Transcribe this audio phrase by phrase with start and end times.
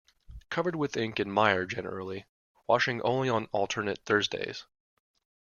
[0.49, 2.25] Covered with ink and mire generally,
[2.65, 4.65] washing only on alternate Thursdays.